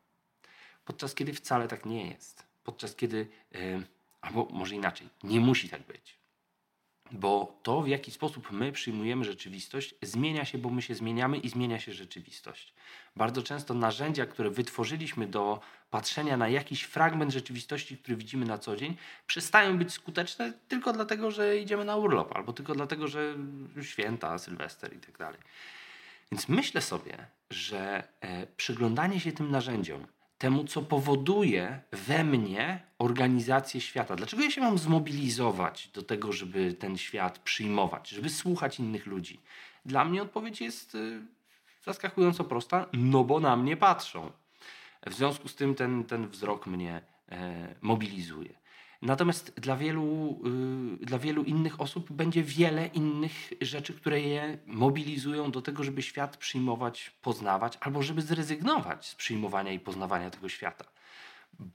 Podczas 0.85 1.15
kiedy 1.15 1.33
wcale 1.33 1.67
tak 1.67 1.85
nie 1.85 2.07
jest. 2.07 2.45
Podczas 2.63 2.95
kiedy, 2.95 3.27
y, 3.55 3.81
albo 4.21 4.47
może 4.51 4.75
inaczej, 4.75 5.09
nie 5.23 5.39
musi 5.39 5.69
tak 5.69 5.81
być 5.81 6.24
bo 7.11 7.59
to, 7.63 7.81
w 7.81 7.87
jaki 7.87 8.11
sposób 8.11 8.51
my 8.51 8.71
przyjmujemy 8.71 9.25
rzeczywistość, 9.25 9.95
zmienia 10.01 10.45
się, 10.45 10.57
bo 10.57 10.69
my 10.69 10.81
się 10.81 10.95
zmieniamy 10.95 11.37
i 11.37 11.49
zmienia 11.49 11.79
się 11.79 11.93
rzeczywistość. 11.93 12.73
Bardzo 13.15 13.43
często 13.43 13.73
narzędzia, 13.73 14.25
które 14.25 14.49
wytworzyliśmy 14.49 15.27
do 15.27 15.59
patrzenia 15.91 16.37
na 16.37 16.49
jakiś 16.49 16.83
fragment 16.83 17.31
rzeczywistości, 17.31 17.97
który 17.97 18.17
widzimy 18.17 18.45
na 18.45 18.57
co 18.57 18.75
dzień, 18.75 18.97
przestają 19.27 19.77
być 19.77 19.93
skuteczne 19.93 20.53
tylko 20.67 20.93
dlatego, 20.93 21.31
że 21.31 21.57
idziemy 21.57 21.85
na 21.85 21.95
urlop, 21.95 22.35
albo 22.35 22.53
tylko 22.53 22.73
dlatego, 22.73 23.07
że 23.07 23.35
święta, 23.81 24.37
sylwester 24.37 24.93
i 24.95 24.99
tak 24.99 25.17
dalej. 25.17 25.39
Więc 26.31 26.49
myślę 26.49 26.81
sobie, 26.81 27.27
że 27.49 28.07
e, 28.21 28.47
przyglądanie 28.47 29.19
się 29.19 29.31
tym 29.31 29.51
narzędziom, 29.51 30.07
temu, 30.37 30.63
co 30.63 30.81
powoduje 30.81 31.81
we 31.91 32.23
mnie 32.23 32.83
organizację 32.99 33.81
świata. 33.81 34.15
Dlaczego 34.15 34.43
ja 34.43 34.51
się 34.51 34.61
mam 34.61 34.77
zmobilizować 34.77 35.87
do 35.87 36.03
tego, 36.03 36.31
żeby 36.31 36.73
ten 36.73 36.97
świat 36.97 37.39
przyjmować, 37.39 38.09
żeby 38.09 38.29
słuchać 38.29 38.79
innych 38.79 39.05
ludzi? 39.05 39.41
Dla 39.85 40.05
mnie 40.05 40.21
odpowiedź 40.21 40.61
jest 40.61 40.95
y, 40.95 41.21
zaskakująco 41.85 42.43
prosta, 42.43 42.85
no 42.93 43.23
bo 43.23 43.39
na 43.39 43.55
mnie 43.55 43.77
patrzą. 43.77 44.31
W 45.05 45.13
związku 45.13 45.47
z 45.47 45.55
tym 45.55 45.75
ten, 45.75 46.03
ten 46.03 46.27
wzrok 46.27 46.67
mnie 46.67 47.01
e, 47.29 47.75
mobilizuje. 47.81 48.53
Natomiast 49.05 49.59
dla 49.59 49.77
wielu, 49.77 50.39
y, 51.01 51.05
dla 51.05 51.19
wielu 51.19 51.43
innych 51.43 51.81
osób 51.81 52.11
będzie 52.11 52.43
wiele 52.43 52.87
innych 52.87 53.53
rzeczy, 53.61 53.93
które 53.93 54.21
je 54.21 54.57
mobilizują 54.65 55.51
do 55.51 55.61
tego, 55.61 55.83
żeby 55.83 56.01
świat 56.01 56.37
przyjmować, 56.37 57.09
poznawać, 57.21 57.77
albo 57.81 58.03
żeby 58.03 58.21
zrezygnować 58.21 59.09
z 59.09 59.15
przyjmowania 59.15 59.71
i 59.71 59.79
poznawania 59.79 60.29
tego 60.29 60.49
świata, 60.49 60.85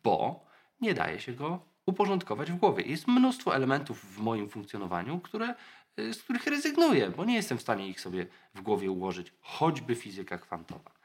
bo 0.04 0.46
nie 0.80 0.94
daje 0.94 1.20
się 1.20 1.32
go 1.32 1.60
uporządkować 1.86 2.52
w 2.52 2.56
głowie. 2.56 2.84
Jest 2.84 3.08
mnóstwo 3.08 3.56
elementów 3.56 4.04
w 4.04 4.18
moim 4.18 4.48
funkcjonowaniu, 4.48 5.20
które, 5.20 5.54
y, 5.98 6.14
z 6.14 6.22
których 6.22 6.46
rezygnuję, 6.46 7.10
bo 7.16 7.24
nie 7.24 7.34
jestem 7.34 7.58
w 7.58 7.62
stanie 7.62 7.88
ich 7.88 8.00
sobie 8.00 8.26
w 8.54 8.60
głowie 8.60 8.90
ułożyć, 8.90 9.32
choćby 9.40 9.94
fizyka 9.94 10.38
kwantowa. 10.38 10.99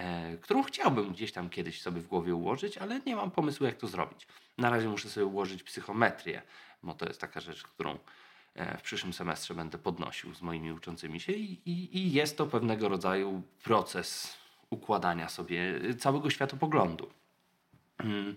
E, 0.00 0.36
którą 0.36 0.62
chciałbym 0.62 1.12
gdzieś 1.12 1.32
tam 1.32 1.50
kiedyś 1.50 1.82
sobie 1.82 2.00
w 2.00 2.06
głowie 2.06 2.34
ułożyć, 2.34 2.78
ale 2.78 3.00
nie 3.06 3.16
mam 3.16 3.30
pomysłu, 3.30 3.66
jak 3.66 3.76
to 3.76 3.88
zrobić. 3.88 4.26
Na 4.58 4.70
razie 4.70 4.88
muszę 4.88 5.10
sobie 5.10 5.26
ułożyć 5.26 5.62
psychometrię, 5.62 6.42
bo 6.82 6.94
to 6.94 7.06
jest 7.06 7.20
taka 7.20 7.40
rzecz, 7.40 7.62
którą 7.62 7.98
e, 8.54 8.78
w 8.78 8.82
przyszłym 8.82 9.12
semestrze 9.12 9.54
będę 9.54 9.78
podnosił 9.78 10.34
z 10.34 10.42
moimi 10.42 10.72
uczącymi 10.72 11.20
się 11.20 11.32
i, 11.32 11.60
i, 11.70 11.98
i 11.98 12.12
jest 12.12 12.36
to 12.36 12.46
pewnego 12.46 12.88
rodzaju 12.88 13.42
proces 13.62 14.36
układania 14.70 15.28
sobie 15.28 15.80
całego 15.98 16.30
światopoglądu. 16.30 17.10
Mm, 17.98 18.36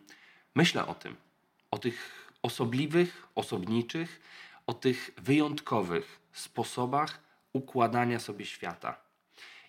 myślę 0.56 0.88
o 0.88 0.96
tym, 0.96 1.16
o 1.72 1.78
tych 1.78 2.30
osobliwych, 2.42 3.28
osobniczych, 3.36 4.22
o 4.68 4.74
tych 4.74 5.12
wyjątkowych 5.18 6.20
sposobach 6.34 7.20
układania 7.54 8.20
sobie 8.20 8.46
świata. 8.46 9.03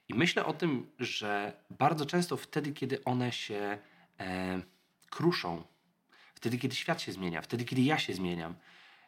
I 0.08 0.14
myślę 0.14 0.46
o 0.46 0.52
tym, 0.52 0.90
że 0.98 1.52
bardzo 1.70 2.06
często 2.06 2.36
wtedy, 2.36 2.72
kiedy 2.72 3.04
one 3.04 3.32
się 3.32 3.78
e, 4.20 4.62
kruszą, 5.10 5.64
wtedy, 6.34 6.58
kiedy 6.58 6.76
świat 6.76 7.00
się 7.00 7.12
zmienia, 7.12 7.42
wtedy, 7.42 7.64
kiedy 7.64 7.82
ja 7.82 7.98
się 7.98 8.14
zmieniam, 8.14 8.54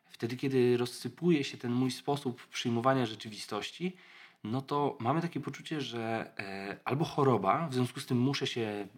wtedy, 0.06 0.36
kiedy 0.36 0.76
rozsypuje 0.76 1.44
się 1.44 1.58
ten 1.58 1.72
mój 1.72 1.90
sposób 1.90 2.46
przyjmowania 2.46 3.06
rzeczywistości, 3.06 3.96
no 4.44 4.62
to 4.62 4.96
mamy 5.00 5.22
takie 5.22 5.40
poczucie, 5.40 5.80
że 5.80 6.32
e, 6.38 6.76
albo 6.84 7.04
choroba, 7.04 7.68
w 7.68 7.74
związku 7.74 8.00
z 8.00 8.06
tym 8.06 8.18
muszę 8.18 8.46
się 8.46 8.88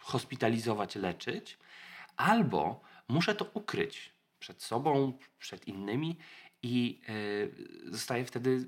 hospitalizować, 0.00 0.94
leczyć, 0.94 1.58
albo 2.16 2.80
muszę 3.08 3.34
to 3.34 3.50
ukryć 3.54 4.12
przed 4.38 4.62
sobą, 4.62 5.18
przed 5.38 5.68
innymi 5.68 6.16
i 6.62 7.00
y, 7.08 7.90
zostaję 7.90 8.24
wtedy 8.24 8.66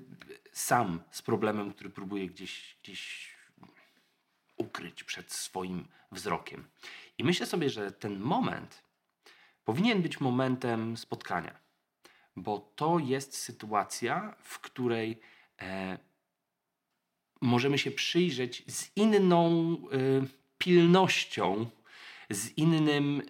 sam 0.51 1.01
z 1.11 1.21
problemem, 1.21 1.73
który 1.73 1.89
próbuję 1.89 2.27
gdzieś, 2.27 2.77
gdzieś 2.83 3.33
ukryć 4.57 5.03
przed 5.03 5.31
swoim 5.31 5.87
wzrokiem. 6.11 6.67
I 7.17 7.23
myślę 7.23 7.45
sobie, 7.45 7.69
że 7.69 7.91
ten 7.91 8.19
moment 8.19 8.83
powinien 9.65 10.01
być 10.01 10.19
momentem 10.19 10.97
spotkania, 10.97 11.59
bo 12.35 12.71
to 12.75 12.99
jest 12.99 13.37
sytuacja, 13.37 14.35
w 14.43 14.59
której 14.59 15.19
e, 15.61 15.97
możemy 17.41 17.77
się 17.77 17.91
przyjrzeć 17.91 18.63
z 18.67 18.91
inną 18.95 19.75
y, 19.93 20.27
pilnością, 20.57 21.69
z, 22.29 22.57
innym, 22.57 23.21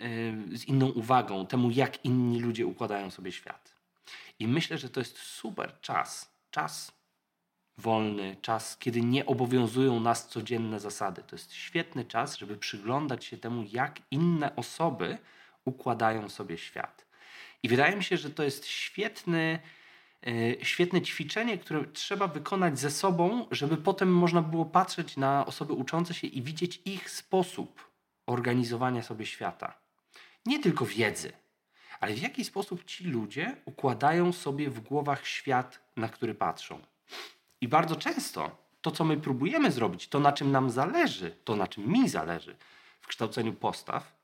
y, 0.53 0.57
z 0.57 0.65
inną 0.65 0.89
uwagą 0.89 1.47
temu, 1.47 1.71
jak 1.71 2.05
inni 2.05 2.39
ludzie 2.39 2.67
układają 2.67 3.11
sobie 3.11 3.31
świat. 3.31 3.68
I 4.39 4.47
myślę, 4.47 4.77
że 4.77 4.89
to 4.89 4.99
jest 4.99 5.17
super 5.17 5.79
czas. 5.81 6.33
Czas 6.51 6.99
wolny, 7.77 8.37
czas, 8.41 8.77
kiedy 8.77 9.01
nie 9.01 9.25
obowiązują 9.25 9.99
nas 9.99 10.27
codzienne 10.27 10.79
zasady. 10.79 11.23
To 11.23 11.35
jest 11.35 11.53
świetny 11.53 12.05
czas, 12.05 12.37
żeby 12.37 12.57
przyglądać 12.57 13.25
się 13.25 13.37
temu, 13.37 13.63
jak 13.71 13.99
inne 14.11 14.55
osoby 14.55 15.17
układają 15.65 16.29
sobie 16.29 16.57
świat. 16.57 17.05
I 17.63 17.69
wydaje 17.69 17.95
mi 17.95 18.03
się, 18.03 18.17
że 18.17 18.29
to 18.29 18.43
jest 18.43 18.65
świetny, 18.65 19.59
yy, 20.25 20.57
świetne 20.61 21.01
ćwiczenie, 21.01 21.57
które 21.57 21.85
trzeba 21.85 22.27
wykonać 22.27 22.79
ze 22.79 22.91
sobą, 22.91 23.47
żeby 23.51 23.77
potem 23.77 24.13
można 24.13 24.41
było 24.41 24.65
patrzeć 24.65 25.17
na 25.17 25.45
osoby 25.45 25.73
uczące 25.73 26.13
się 26.13 26.27
i 26.27 26.41
widzieć 26.41 26.81
ich 26.85 27.09
sposób 27.09 27.91
organizowania 28.25 29.01
sobie 29.01 29.25
świata. 29.25 29.73
Nie 30.45 30.59
tylko 30.59 30.85
wiedzy, 30.85 31.31
ale 31.99 32.13
w 32.13 32.21
jaki 32.21 32.45
sposób 32.45 32.85
ci 32.85 33.03
ludzie 33.03 33.55
układają 33.65 34.33
sobie 34.33 34.69
w 34.69 34.79
głowach 34.79 35.27
świat, 35.27 35.79
na 35.95 36.09
który 36.09 36.35
patrzą. 36.35 36.79
I 37.61 37.67
bardzo 37.67 37.95
często 37.95 38.57
to, 38.81 38.91
co 38.91 39.03
my 39.03 39.17
próbujemy 39.17 39.71
zrobić, 39.71 40.07
to 40.07 40.19
na 40.19 40.31
czym 40.31 40.51
nam 40.51 40.69
zależy, 40.69 41.35
to 41.45 41.55
na 41.55 41.67
czym 41.67 41.91
mi 41.91 42.09
zależy 42.09 42.55
w 43.01 43.07
kształceniu 43.07 43.53
postaw, 43.53 44.15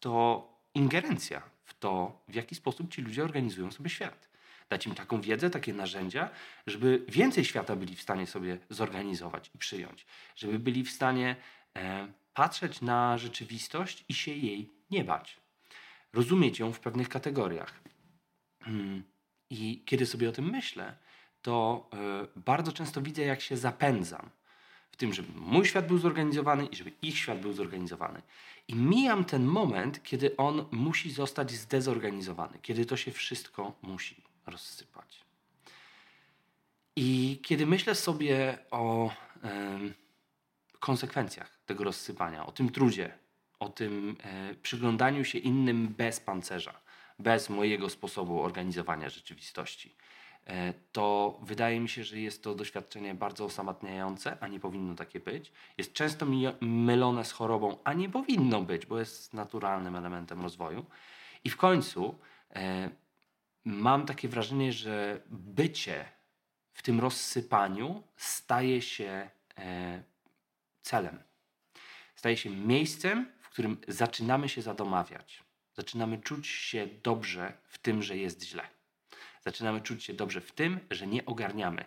to 0.00 0.48
ingerencja 0.74 1.42
w 1.64 1.78
to, 1.78 2.22
w 2.28 2.34
jaki 2.34 2.54
sposób 2.54 2.90
ci 2.90 3.02
ludzie 3.02 3.24
organizują 3.24 3.72
sobie 3.72 3.90
świat. 3.90 4.28
Dać 4.68 4.86
im 4.86 4.94
taką 4.94 5.20
wiedzę, 5.20 5.50
takie 5.50 5.72
narzędzia, 5.72 6.30
żeby 6.66 7.04
więcej 7.08 7.44
świata 7.44 7.76
byli 7.76 7.96
w 7.96 8.02
stanie 8.02 8.26
sobie 8.26 8.58
zorganizować 8.70 9.50
i 9.54 9.58
przyjąć, 9.58 10.06
żeby 10.36 10.58
byli 10.58 10.84
w 10.84 10.90
stanie 10.90 11.36
e, 11.76 12.08
patrzeć 12.34 12.80
na 12.80 13.18
rzeczywistość 13.18 14.04
i 14.08 14.14
się 14.14 14.32
jej 14.32 14.70
nie 14.90 15.04
bać 15.04 15.43
rozumieć 16.14 16.58
ją 16.58 16.72
w 16.72 16.80
pewnych 16.80 17.08
kategoriach. 17.08 17.80
Hmm. 18.62 19.02
I 19.50 19.82
kiedy 19.86 20.06
sobie 20.06 20.28
o 20.28 20.32
tym 20.32 20.50
myślę, 20.50 20.96
to 21.42 21.88
e, 21.92 22.26
bardzo 22.36 22.72
często 22.72 23.02
widzę, 23.02 23.22
jak 23.22 23.40
się 23.40 23.56
zapędzam 23.56 24.30
w 24.90 24.96
tym, 24.96 25.12
żeby 25.12 25.28
mój 25.40 25.66
świat 25.66 25.86
był 25.86 25.98
zorganizowany 25.98 26.66
i 26.66 26.76
żeby 26.76 26.92
ich 27.02 27.18
świat 27.18 27.40
był 27.40 27.52
zorganizowany. 27.52 28.22
I 28.68 28.74
mijam 28.74 29.24
ten 29.24 29.44
moment, 29.44 30.02
kiedy 30.02 30.36
on 30.36 30.64
musi 30.70 31.10
zostać 31.10 31.50
zdezorganizowany, 31.50 32.58
kiedy 32.62 32.86
to 32.86 32.96
się 32.96 33.10
wszystko 33.10 33.72
musi 33.82 34.22
rozsypać. 34.46 35.24
I 36.96 37.40
kiedy 37.42 37.66
myślę 37.66 37.94
sobie 37.94 38.58
o 38.70 39.10
konsekwencjach 40.80 41.58
tego 41.66 41.84
rozsypania, 41.84 42.46
o 42.46 42.52
tym 42.52 42.70
trudzie, 42.70 43.18
o 43.58 43.68
tym 43.68 44.16
e, 44.24 44.54
przyglądaniu 44.54 45.24
się 45.24 45.38
innym 45.38 45.88
bez 45.88 46.20
pancerza, 46.20 46.80
bez 47.18 47.50
mojego 47.50 47.90
sposobu 47.90 48.42
organizowania 48.42 49.08
rzeczywistości, 49.08 49.94
e, 50.46 50.74
to 50.92 51.38
wydaje 51.42 51.80
mi 51.80 51.88
się, 51.88 52.04
że 52.04 52.20
jest 52.20 52.42
to 52.42 52.54
doświadczenie 52.54 53.14
bardzo 53.14 53.44
osamotniające, 53.44 54.36
a 54.40 54.48
nie 54.48 54.60
powinno 54.60 54.94
takie 54.94 55.20
być. 55.20 55.52
Jest 55.78 55.92
często 55.92 56.26
mylone 56.60 57.24
z 57.24 57.32
chorobą, 57.32 57.78
a 57.84 57.92
nie 57.92 58.08
powinno 58.08 58.62
być, 58.62 58.86
bo 58.86 58.98
jest 58.98 59.34
naturalnym 59.34 59.96
elementem 59.96 60.42
rozwoju. 60.42 60.86
I 61.44 61.50
w 61.50 61.56
końcu 61.56 62.18
e, 62.54 62.90
mam 63.64 64.06
takie 64.06 64.28
wrażenie, 64.28 64.72
że 64.72 65.20
bycie 65.30 66.04
w 66.72 66.82
tym 66.82 67.00
rozsypaniu 67.00 68.02
staje 68.16 68.82
się 68.82 69.30
celem. 70.82 71.18
Staje 72.16 72.36
się 72.36 72.50
miejscem, 72.50 73.33
którym 73.54 73.76
zaczynamy 73.88 74.48
się 74.48 74.62
zadomawiać. 74.62 75.42
Zaczynamy 75.74 76.18
czuć 76.18 76.46
się 76.46 76.88
dobrze 77.02 77.52
w 77.68 77.78
tym, 77.78 78.02
że 78.02 78.16
jest 78.16 78.44
źle. 78.44 78.62
Zaczynamy 79.40 79.80
czuć 79.80 80.04
się 80.04 80.14
dobrze 80.14 80.40
w 80.40 80.52
tym, 80.52 80.80
że 80.90 81.06
nie 81.06 81.26
ogarniamy. 81.26 81.84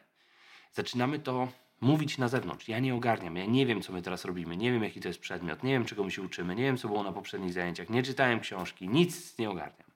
Zaczynamy 0.73 1.19
to 1.19 1.47
mówić 1.81 2.17
na 2.17 2.27
zewnątrz. 2.27 2.67
Ja 2.67 2.79
nie 2.79 2.95
ogarniam, 2.95 3.35
ja 3.35 3.45
nie 3.45 3.65
wiem, 3.65 3.81
co 3.81 3.93
my 3.93 4.01
teraz 4.01 4.25
robimy, 4.25 4.57
nie 4.57 4.71
wiem, 4.71 4.83
jaki 4.83 4.99
to 4.99 5.07
jest 5.07 5.19
przedmiot, 5.19 5.63
nie 5.63 5.71
wiem, 5.71 5.85
czego 5.85 6.03
my 6.03 6.11
się 6.11 6.21
uczymy, 6.21 6.55
nie 6.55 6.63
wiem, 6.63 6.77
co 6.77 6.87
było 6.87 7.03
na 7.03 7.11
poprzednich 7.11 7.53
zajęciach, 7.53 7.89
nie 7.89 8.03
czytałem 8.03 8.39
książki, 8.39 8.89
nic 8.89 9.37
nie 9.37 9.49
ogarniam. 9.49 9.91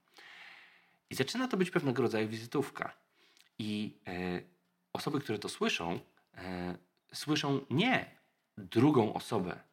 I 1.10 1.16
zaczyna 1.16 1.48
to 1.48 1.58
być 1.58 1.72
pewnego 1.72 2.02
rodzaju 2.02 2.28
wizytówka. 2.28 2.94
I 3.60 3.98
e, 4.08 4.42
osoby, 4.94 5.20
które 5.20 5.40
to 5.40 5.50
słyszą, 5.50 6.00
e, 6.36 6.78
słyszą 7.14 7.66
nie 7.70 8.06
drugą 8.58 9.14
osobę 9.14 9.71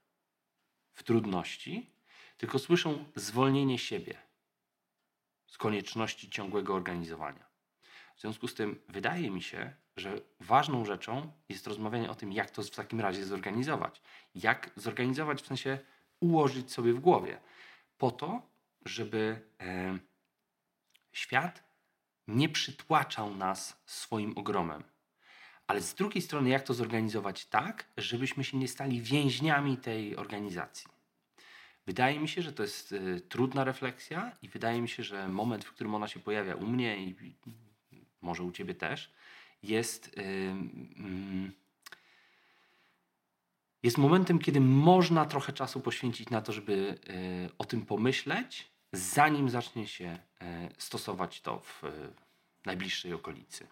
w 0.99 1.03
trudności, 1.03 1.91
tylko 2.39 2.59
słyszą 2.59 3.05
zwolnienie 3.15 3.79
siebie 3.79 4.19
z 5.47 5.59
konieczności 5.59 6.31
ciągłego 6.31 6.75
organizowania. 6.75 7.47
W 8.17 8.21
związku 8.21 8.49
z 8.49 8.55
tym 8.55 8.81
wydaje 8.89 9.31
mi 9.31 9.43
się, 9.43 9.73
że 9.97 10.21
ważną 10.41 10.85
rzeczą 10.85 11.33
jest 11.49 11.67
rozmawianie 11.67 12.11
o 12.11 12.15
tym, 12.15 12.33
jak 12.33 12.51
to 12.51 12.63
w 12.63 12.71
takim 12.71 13.01
razie 13.01 13.25
zorganizować. 13.25 14.03
Jak 14.35 14.71
zorganizować, 14.77 15.43
w 15.43 15.47
sensie 15.47 15.79
ułożyć 16.21 16.73
sobie 16.73 16.93
w 16.93 17.01
głowie, 17.01 17.41
po 17.99 18.11
to, 18.11 18.43
żeby 18.85 19.41
e, 19.61 19.99
świat 21.13 21.65
nie 22.29 22.49
przytłaczał 22.49 23.35
nas 23.35 23.83
swoim 23.87 24.39
ogromem. 24.39 24.85
Ale 25.69 25.81
z 25.81 25.95
drugiej 25.95 26.23
strony, 26.23 26.51
jak 26.51 26.63
to 26.63 26.75
zorganizować 26.75 27.47
tak, 27.47 27.85
żebyśmy 27.97 28.45
się 28.45 28.57
nie 28.57 28.69
stali 28.69 29.03
więźniami 29.03 29.77
tej 29.77 30.17
organizacji? 30.17 30.89
Wydaje 31.87 32.21
mi 32.21 32.29
się, 32.29 32.43
że 32.43 32.53
to 32.53 32.63
jest 32.63 32.93
y, 32.93 33.21
trudna 33.29 33.65
refleksja 33.65 34.37
i 34.43 34.49
wydaje 34.49 34.81
mi 34.81 34.89
się, 34.89 35.03
że 35.03 35.29
moment, 35.29 35.65
w 35.65 35.73
którym 35.73 35.95
ona 35.95 36.09
się 36.09 36.21
pojawia 36.21 36.55
u 36.55 36.67
mnie 36.67 36.97
i, 36.97 37.09
i 37.11 37.35
może 38.23 38.43
u 38.43 38.53
ciebie 38.53 38.75
też, 38.75 39.13
jest, 39.63 40.19
y, 40.19 40.21
y, 40.21 41.53
jest 43.83 43.99
momentem, 43.99 44.39
kiedy 44.39 44.61
można 44.61 45.25
trochę 45.25 45.53
czasu 45.53 45.81
poświęcić 45.81 46.31
na 46.31 46.43
to, 46.43 46.53
żeby 46.53 46.99
y, 47.09 47.51
o 47.59 47.65
tym 47.65 47.87
pomyśleć, 47.87 48.69
zanim 48.93 49.51
zacznie 49.51 49.87
się 49.87 50.19
y, 50.43 50.47
stosować 50.79 51.41
to 51.41 51.61
w 51.61 51.85
y, 51.85 51.91
najbliższej 52.67 53.13
okolicy. 53.13 53.67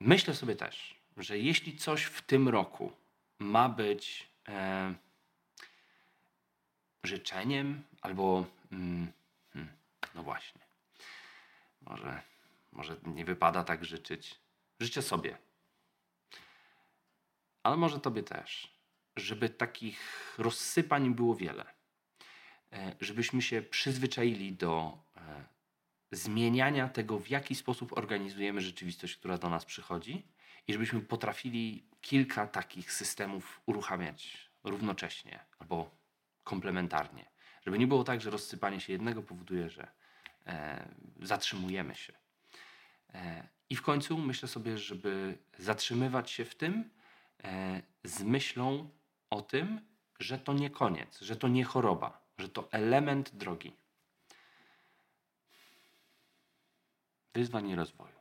Myślę 0.00 0.34
sobie 0.34 0.56
też, 0.56 0.94
że 1.16 1.38
jeśli 1.38 1.76
coś 1.76 2.04
w 2.04 2.22
tym 2.22 2.48
roku 2.48 2.92
ma 3.38 3.68
być 3.68 4.28
e, 4.48 4.94
życzeniem 7.04 7.82
albo. 8.00 8.46
Mm, 8.72 9.12
hmm, 9.52 9.72
no 10.14 10.22
właśnie. 10.22 10.60
Może, 11.80 12.22
może 12.72 12.96
nie 13.06 13.24
wypada 13.24 13.64
tak 13.64 13.84
życzyć. 13.84 14.40
Życzę 14.80 15.02
sobie. 15.02 15.38
Ale 17.62 17.76
może 17.76 18.00
Tobie 18.00 18.22
też. 18.22 18.74
Żeby 19.16 19.48
takich 19.48 20.34
rozsypań 20.38 21.14
było 21.14 21.34
wiele. 21.34 21.64
E, 22.72 22.96
żebyśmy 23.00 23.42
się 23.42 23.62
przyzwyczaili 23.62 24.52
do 24.52 24.98
e, 25.16 25.44
zmieniania 26.10 26.88
tego, 26.88 27.18
w 27.18 27.30
jaki 27.30 27.54
sposób 27.54 27.98
organizujemy 27.98 28.60
rzeczywistość, 28.60 29.16
która 29.16 29.38
do 29.38 29.50
nas 29.50 29.64
przychodzi, 29.64 30.26
i 30.68 30.72
żebyśmy 30.72 31.00
potrafili 31.00 31.86
kilka 32.00 32.46
takich 32.46 32.92
systemów 32.92 33.60
uruchamiać 33.66 34.50
równocześnie 34.64 35.40
albo 35.58 35.90
komplementarnie. 36.44 37.30
Żeby 37.66 37.78
nie 37.78 37.86
było 37.86 38.04
tak, 38.04 38.20
że 38.20 38.30
rozsypanie 38.30 38.80
się 38.80 38.92
jednego 38.92 39.22
powoduje, 39.22 39.70
że 39.70 39.88
e, 40.46 40.88
zatrzymujemy 41.22 41.94
się. 41.94 42.12
E, 43.14 43.48
I 43.70 43.76
w 43.76 43.82
końcu 43.82 44.18
myślę 44.18 44.48
sobie, 44.48 44.78
żeby 44.78 45.38
zatrzymywać 45.58 46.30
się 46.30 46.44
w 46.44 46.54
tym 46.54 46.90
e, 47.44 47.82
z 48.04 48.22
myślą 48.22 48.90
o 49.30 49.42
tym, 49.42 49.80
że 50.18 50.38
to 50.38 50.52
nie 50.52 50.70
koniec, 50.70 51.20
że 51.20 51.36
to 51.36 51.48
nie 51.48 51.64
choroba, 51.64 52.20
że 52.38 52.48
to 52.48 52.68
element 52.72 53.34
drogi. 53.34 53.72
Wyzwań 57.34 57.68
i 57.68 57.76
rozwoju. 57.76 58.19